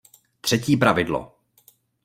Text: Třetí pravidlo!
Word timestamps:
Třetí 0.41 0.77
pravidlo! 0.77 1.31